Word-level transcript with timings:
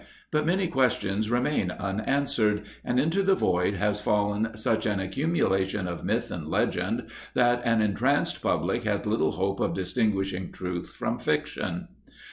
But 0.31 0.47
many 0.47 0.65
questions 0.67 1.29
remain 1.29 1.67
unan 1.69 2.07
swered, 2.23 2.65
and 2.83 2.99
into 2.99 3.21
the 3.21 3.35
void 3.35 3.75
has 3.75 4.01
fallen 4.01 4.57
such 4.57 4.87
an 4.87 4.99
accumulation 4.99 5.87
of 5.87 6.03
myth 6.03 6.31
and 6.31 6.47
legend 6.47 7.07
that 7.35 7.61
an 7.65 7.83
entranced 7.83 8.41
public 8.41 8.83
has 8.85 9.05
little 9.05 9.33
hope 9.33 9.59
of 9.59 9.75
distinguishing 9.75 10.51
truth 10.51 10.89
from 10.89 11.19
fiction. 11.19 11.87